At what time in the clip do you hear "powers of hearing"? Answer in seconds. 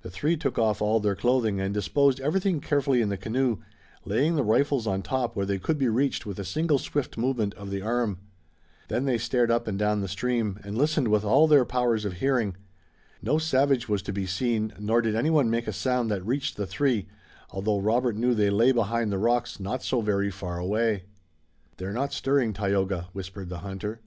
11.64-12.56